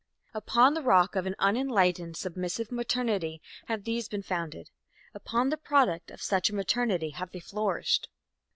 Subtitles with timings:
[0.33, 4.71] Upon the rock of an unenlightened, submissive maternity have these been founded;
[5.13, 8.09] upon the product of such a maternity have they flourished.